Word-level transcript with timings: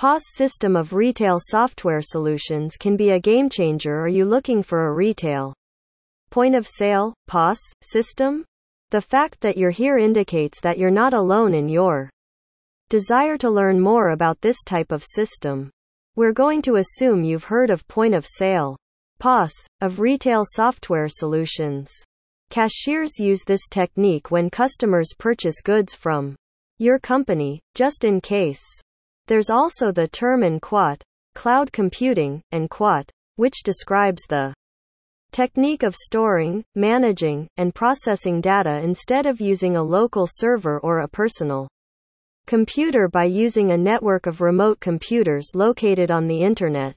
POS 0.00 0.22
system 0.34 0.76
of 0.76 0.94
retail 0.94 1.36
software 1.38 2.00
solutions 2.00 2.78
can 2.78 2.96
be 2.96 3.10
a 3.10 3.20
game 3.20 3.50
changer. 3.50 4.00
Are 4.00 4.08
you 4.08 4.24
looking 4.24 4.62
for 4.62 4.86
a 4.86 4.94
retail 4.94 5.52
point 6.30 6.54
of 6.54 6.66
sale 6.66 7.12
POS 7.28 7.58
system? 7.82 8.46
The 8.92 9.02
fact 9.02 9.42
that 9.42 9.58
you're 9.58 9.70
here 9.82 9.98
indicates 9.98 10.58
that 10.62 10.78
you're 10.78 10.90
not 10.90 11.12
alone 11.12 11.52
in 11.52 11.68
your 11.68 12.08
desire 12.88 13.36
to 13.36 13.50
learn 13.50 13.78
more 13.78 14.12
about 14.12 14.40
this 14.40 14.56
type 14.64 14.90
of 14.90 15.04
system. 15.04 15.68
We're 16.16 16.32
going 16.32 16.62
to 16.62 16.76
assume 16.76 17.22
you've 17.22 17.52
heard 17.52 17.68
of 17.68 17.86
point 17.86 18.14
of 18.14 18.24
sale 18.26 18.78
POS 19.18 19.52
of 19.82 20.00
retail 20.00 20.44
software 20.46 21.08
solutions. 21.10 21.92
Cashiers 22.48 23.18
use 23.18 23.42
this 23.46 23.68
technique 23.68 24.30
when 24.30 24.48
customers 24.48 25.10
purchase 25.18 25.60
goods 25.60 25.94
from 25.94 26.36
your 26.78 26.98
company, 26.98 27.60
just 27.74 28.04
in 28.04 28.22
case. 28.22 28.64
There's 29.30 29.48
also 29.48 29.92
the 29.92 30.08
term 30.08 30.40
NQuat, 30.40 31.02
cloud 31.36 31.72
computing, 31.72 32.42
NQuat, 32.52 33.10
which 33.36 33.62
describes 33.62 34.22
the 34.28 34.52
technique 35.30 35.84
of 35.84 35.94
storing, 35.94 36.64
managing, 36.74 37.46
and 37.56 37.72
processing 37.72 38.40
data 38.40 38.80
instead 38.80 39.26
of 39.26 39.40
using 39.40 39.76
a 39.76 39.84
local 39.84 40.26
server 40.28 40.80
or 40.80 40.98
a 40.98 41.08
personal 41.08 41.68
computer 42.48 43.06
by 43.06 43.22
using 43.22 43.70
a 43.70 43.78
network 43.78 44.26
of 44.26 44.40
remote 44.40 44.80
computers 44.80 45.52
located 45.54 46.10
on 46.10 46.26
the 46.26 46.42
internet. 46.42 46.96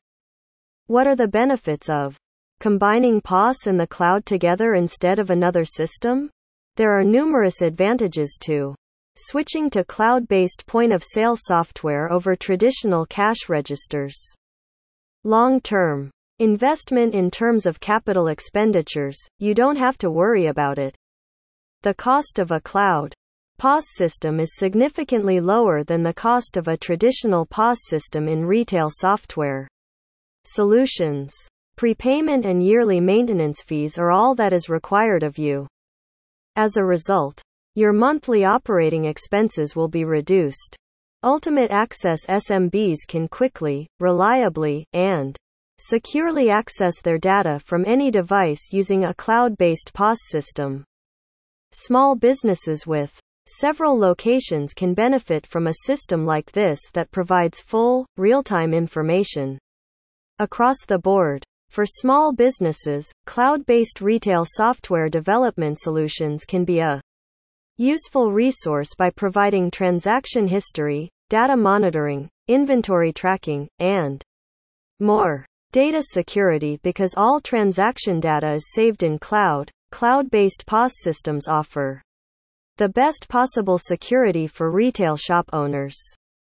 What 0.88 1.05
are 1.05 1.15
the 1.15 1.27
benefits 1.27 1.88
of 1.88 2.17
combining 2.59 3.21
POS 3.21 3.67
and 3.67 3.79
the 3.79 3.85
cloud 3.85 4.25
together 4.25 4.73
instead 4.73 5.19
of 5.19 5.29
another 5.29 5.65
system? 5.65 6.31
There 6.77 6.97
are 6.97 7.03
numerous 7.03 7.61
advantages 7.61 8.39
to 8.45 8.73
switching 9.16 9.70
to 9.70 9.84
cloud 9.84 10.27
based 10.27 10.66
point 10.66 10.91
of 10.91 11.03
sale 11.03 11.35
software 11.38 12.12
over 12.12 12.35
traditional 12.35 13.05
cash 13.05 13.49
registers. 13.49 14.16
Long 15.23 15.62
term 15.62 16.12
investment 16.39 17.14
in 17.14 17.30
terms 17.30 17.66
of 17.66 17.80
capital 17.80 18.28
expenditures, 18.28 19.17
you 19.39 19.53
don't 19.53 19.78
have 19.78 19.97
to 20.00 20.11
worry 20.11 20.47
about 20.47 20.78
it. 20.80 20.95
The 21.83 21.94
cost 21.94 22.39
of 22.39 22.52
a 22.52 22.59
cloud 22.59 23.14
POS 23.59 23.86
system 23.95 24.39
is 24.39 24.58
significantly 24.58 25.39
lower 25.39 25.83
than 25.83 26.03
the 26.03 26.14
cost 26.14 26.58
of 26.58 26.67
a 26.67 26.75
traditional 26.75 27.45
POS 27.45 27.77
system 27.88 28.27
in 28.27 28.45
retail 28.45 28.89
software 28.92 29.67
solutions. 30.45 31.33
Prepayment 31.75 32.45
and 32.45 32.61
yearly 32.61 33.00
maintenance 33.00 33.61
fees 33.61 33.98
are 33.98 34.11
all 34.11 34.36
that 34.36 34.53
is 34.53 34.70
required 34.70 35.23
of 35.23 35.38
you. 35.38 35.67
As 36.55 36.77
a 36.77 36.83
result, 36.83 37.42
your 37.75 37.93
monthly 37.93 38.45
operating 38.45 39.05
expenses 39.05 39.75
will 39.75 39.88
be 39.88 40.05
reduced. 40.05 40.77
Ultimate 41.23 41.71
Access 41.71 42.25
SMBs 42.27 42.99
can 43.07 43.27
quickly, 43.27 43.88
reliably, 43.99 44.85
and 44.93 45.38
securely 45.80 46.49
access 46.49 47.02
their 47.02 47.17
data 47.17 47.59
from 47.59 47.83
any 47.85 48.11
device 48.11 48.61
using 48.71 49.05
a 49.05 49.13
cloud 49.13 49.57
based 49.57 49.91
POS 49.93 50.17
system. 50.30 50.83
Small 51.71 52.15
businesses 52.15 52.85
with 52.85 53.19
several 53.47 53.97
locations 53.97 54.73
can 54.73 54.93
benefit 54.93 55.47
from 55.47 55.67
a 55.67 55.73
system 55.85 56.25
like 56.25 56.52
this 56.52 56.80
that 56.93 57.11
provides 57.11 57.59
full, 57.59 58.05
real 58.17 58.43
time 58.43 58.73
information 58.73 59.58
across 60.39 60.77
the 60.87 60.99
board. 60.99 61.43
For 61.69 61.85
small 61.85 62.33
businesses, 62.33 63.11
cloud 63.25 63.65
based 63.65 63.99
retail 64.02 64.45
software 64.45 65.09
development 65.09 65.80
solutions 65.80 66.45
can 66.45 66.65
be 66.65 66.80
a 66.80 67.02
Useful 67.79 68.31
resource 68.31 68.89
by 68.95 69.09
providing 69.09 69.71
transaction 69.71 70.47
history, 70.47 71.09
data 71.29 71.57
monitoring, 71.57 72.30
inventory 72.47 73.11
tracking, 73.11 73.67
and 73.80 74.21
more. 74.99 75.47
Data 75.71 76.03
security 76.03 76.80
because 76.83 77.15
all 77.17 77.41
transaction 77.41 78.19
data 78.19 78.52
is 78.53 78.71
saved 78.75 79.02
in 79.02 79.17
cloud, 79.17 79.71
cloud 79.91 80.30
based 80.30 80.67
POS 80.67 80.93
systems 81.02 81.48
offer 81.48 81.99
the 82.77 82.89
best 82.89 83.27
possible 83.27 83.80
security 83.80 84.45
for 84.45 84.69
retail 84.69 85.17
shop 85.17 85.49
owners. 85.52 85.98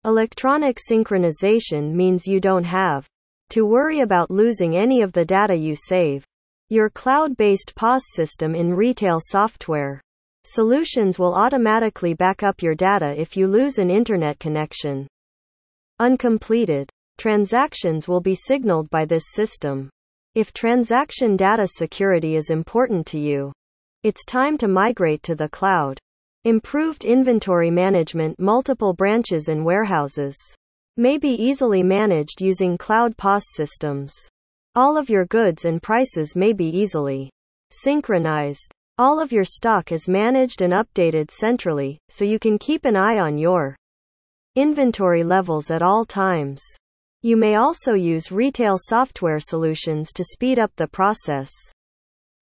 Electronic 0.04 0.80
synchronization 0.92 1.94
means 1.94 2.28
you 2.28 2.42
don't 2.42 2.66
have 2.66 3.08
to 3.52 3.66
worry 3.66 4.02
about 4.02 4.30
losing 4.30 4.76
any 4.76 5.02
of 5.02 5.14
the 5.14 5.24
data 5.24 5.56
you 5.56 5.76
save. 5.78 6.26
Your 6.68 6.90
cloud 6.90 7.38
based 7.38 7.74
POS 7.78 8.02
system 8.12 8.54
in 8.54 8.74
retail 8.74 9.20
software 9.22 10.02
Solutions 10.48 11.18
will 11.18 11.34
automatically 11.34 12.14
back 12.14 12.44
up 12.44 12.62
your 12.62 12.76
data 12.76 13.20
if 13.20 13.36
you 13.36 13.48
lose 13.48 13.80
an 13.80 13.90
internet 13.90 14.38
connection. 14.38 15.08
Uncompleted 16.00 16.88
transactions 17.18 18.08
will 18.08 18.22
be 18.22 18.36
signaled 18.36 18.88
by 18.92 19.06
this 19.06 19.24
system. 19.32 19.90
If 20.36 20.54
transaction 20.54 21.36
data 21.36 21.68
security 21.68 22.36
is 22.36 22.52
important 22.52 23.08
to 23.08 23.20
you, 23.20 23.54
it's 24.04 24.24
time 24.24 24.56
to 24.60 24.68
migrate 24.68 25.24
to 25.24 25.34
the 25.34 25.50
cloud. 25.50 25.98
Improved 26.44 27.06
inventory 27.06 27.72
management, 27.72 28.40
multiple 28.40 28.94
branches 28.94 29.48
and 29.48 29.66
warehouses 29.66 30.38
may 30.96 31.18
be 31.18 31.30
easily 31.30 31.82
managed 31.82 32.40
using 32.40 32.78
cloud 32.78 33.18
POS 33.18 33.46
systems. 33.56 34.14
All 34.76 34.96
of 34.96 35.10
your 35.10 35.26
goods 35.26 35.66
and 35.66 35.82
prices 35.82 36.36
may 36.36 36.54
be 36.54 36.68
easily 36.68 37.32
synchronized. 37.72 38.75
All 38.98 39.20
of 39.20 39.34
your 39.34 39.44
stock 39.44 39.92
is 39.92 40.08
managed 40.08 40.62
and 40.62 40.72
updated 40.72 41.30
centrally, 41.30 42.00
so 42.08 42.24
you 42.24 42.40
can 42.40 42.58
keep 42.58 42.86
an 42.86 42.96
eye 42.96 43.20
on 43.20 43.38
your 43.38 43.76
inventory 44.56 45.22
levels 45.22 45.70
at 45.70 45.82
all 45.82 46.06
times. 46.06 46.62
You 47.22 47.36
may 47.36 47.56
also 47.56 47.94
use 47.94 48.32
retail 48.32 48.78
software 48.80 49.42
solutions 49.42 50.14
to 50.14 50.24
speed 50.24 50.60
up 50.60 50.72
the 50.78 50.88
process 50.88 51.52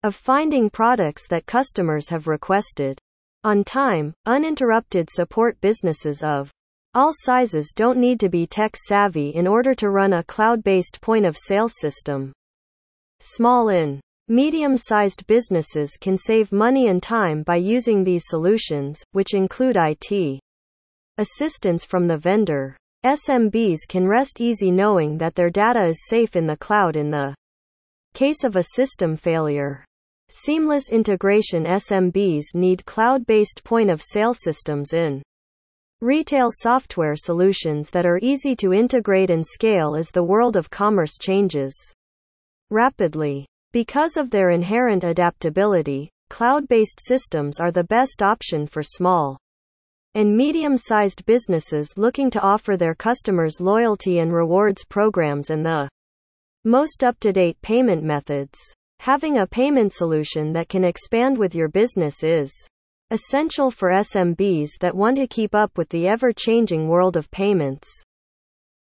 of 0.02 0.14
finding 0.14 0.70
products 0.70 1.28
that 1.28 1.44
customers 1.44 2.08
have 2.08 2.26
requested. 2.26 2.98
On 3.44 3.62
time, 3.62 4.14
uninterrupted 4.24 5.10
support 5.10 5.60
businesses 5.60 6.22
of 6.22 6.50
all 6.94 7.12
sizes 7.12 7.74
don't 7.76 7.98
need 7.98 8.18
to 8.20 8.30
be 8.30 8.46
tech 8.46 8.74
savvy 8.74 9.28
in 9.34 9.46
order 9.46 9.74
to 9.74 9.90
run 9.90 10.14
a 10.14 10.24
cloud 10.24 10.64
based 10.64 11.02
point 11.02 11.26
of 11.26 11.36
sale 11.36 11.68
system. 11.68 12.32
Small 13.20 13.68
in 13.68 14.00
Medium-sized 14.30 15.26
businesses 15.26 15.96
can 15.98 16.18
save 16.18 16.52
money 16.52 16.88
and 16.88 17.02
time 17.02 17.42
by 17.42 17.56
using 17.56 18.04
these 18.04 18.24
solutions, 18.26 19.02
which 19.12 19.32
include 19.32 19.78
IT 19.78 20.38
assistance 21.16 21.82
from 21.82 22.06
the 22.06 22.18
vendor. 22.18 22.76
SMBs 23.06 23.78
can 23.88 24.06
rest 24.06 24.38
easy 24.38 24.70
knowing 24.70 25.16
that 25.16 25.34
their 25.34 25.48
data 25.48 25.82
is 25.82 26.06
safe 26.08 26.36
in 26.36 26.46
the 26.46 26.58
cloud 26.58 26.94
in 26.94 27.10
the 27.10 27.34
case 28.12 28.44
of 28.44 28.56
a 28.56 28.64
system 28.74 29.16
failure. 29.16 29.82
Seamless 30.28 30.90
integration 30.90 31.64
SMBs 31.64 32.54
need 32.54 32.84
cloud-based 32.84 33.64
point-of-sale 33.64 34.34
systems 34.34 34.92
in 34.92 35.22
retail 36.02 36.50
software 36.52 37.16
solutions 37.16 37.88
that 37.90 38.04
are 38.04 38.20
easy 38.20 38.54
to 38.56 38.74
integrate 38.74 39.30
and 39.30 39.46
scale 39.46 39.96
as 39.96 40.10
the 40.10 40.22
world 40.22 40.54
of 40.54 40.68
commerce 40.68 41.16
changes 41.18 41.74
rapidly. 42.68 43.46
Because 43.72 44.16
of 44.16 44.30
their 44.30 44.50
inherent 44.50 45.04
adaptability, 45.04 46.10
cloud-based 46.30 47.00
systems 47.06 47.60
are 47.60 47.70
the 47.70 47.84
best 47.84 48.22
option 48.22 48.66
for 48.66 48.82
small 48.82 49.38
and 50.14 50.34
medium-sized 50.34 51.24
businesses 51.26 51.92
looking 51.96 52.30
to 52.30 52.40
offer 52.40 52.76
their 52.76 52.94
customers 52.94 53.60
loyalty 53.60 54.20
and 54.20 54.32
rewards 54.32 54.84
programs 54.84 55.50
and 55.50 55.64
the 55.64 55.88
most 56.64 57.04
up-to-date 57.04 57.60
payment 57.60 58.02
methods. 58.02 58.58
Having 59.00 59.38
a 59.38 59.46
payment 59.46 59.92
solution 59.92 60.52
that 60.54 60.68
can 60.68 60.82
expand 60.82 61.38
with 61.38 61.54
your 61.54 61.68
business 61.68 62.22
is 62.22 62.50
essential 63.10 63.70
for 63.70 63.90
SMBs 63.90 64.70
that 64.80 64.96
want 64.96 65.16
to 65.16 65.26
keep 65.26 65.54
up 65.54 65.78
with 65.78 65.88
the 65.90 66.08
ever-changing 66.08 66.88
world 66.88 67.16
of 67.16 67.30
payments. 67.30 67.88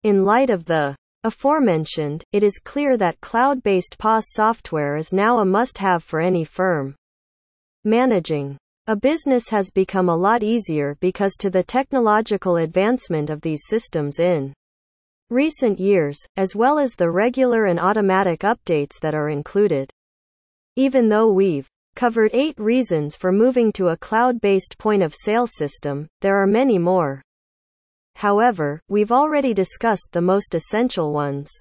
In 0.02 0.24
light 0.24 0.50
of 0.50 0.64
the 0.64 0.96
aforementioned, 1.28 2.24
it 2.32 2.42
is 2.42 2.58
clear 2.58 2.96
that 2.96 3.20
cloud-based 3.20 3.98
POS 3.98 4.24
software 4.30 4.96
is 4.96 5.12
now 5.12 5.40
a 5.40 5.44
must-have 5.44 6.02
for 6.02 6.20
any 6.20 6.42
firm. 6.42 6.94
Managing 7.84 8.56
a 8.86 8.96
business 8.96 9.50
has 9.50 9.70
become 9.70 10.08
a 10.08 10.16
lot 10.16 10.42
easier 10.42 10.96
because 11.00 11.34
to 11.36 11.50
the 11.50 11.62
technological 11.62 12.56
advancement 12.56 13.28
of 13.28 13.42
these 13.42 13.60
systems 13.66 14.18
in 14.18 14.54
recent 15.28 15.78
years, 15.78 16.18
as 16.38 16.56
well 16.56 16.78
as 16.78 16.94
the 16.94 17.10
regular 17.10 17.66
and 17.66 17.78
automatic 17.78 18.40
updates 18.40 18.98
that 19.02 19.14
are 19.14 19.28
included. 19.28 19.90
Even 20.76 21.10
though 21.10 21.30
we've 21.30 21.68
covered 21.94 22.30
eight 22.32 22.58
reasons 22.58 23.16
for 23.16 23.32
moving 23.32 23.70
to 23.72 23.88
a 23.88 23.98
cloud-based 23.98 24.78
point-of-sale 24.78 25.46
system, 25.46 26.08
there 26.22 26.40
are 26.40 26.46
many 26.46 26.78
more. 26.78 27.20
However, 28.18 28.80
we've 28.88 29.12
already 29.12 29.54
discussed 29.54 30.08
the 30.10 30.20
most 30.20 30.56
essential 30.56 31.12
ones. 31.12 31.52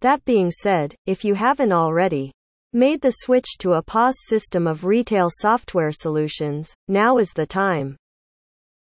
That 0.00 0.24
being 0.24 0.50
said, 0.50 0.94
if 1.04 1.22
you 1.22 1.34
haven't 1.34 1.70
already 1.70 2.32
made 2.72 3.02
the 3.02 3.10
switch 3.10 3.58
to 3.58 3.74
a 3.74 3.82
POS 3.82 4.14
system 4.26 4.66
of 4.66 4.86
retail 4.86 5.28
software 5.30 5.92
solutions, 5.92 6.72
now 6.88 7.18
is 7.18 7.32
the 7.34 7.44
time. 7.44 7.98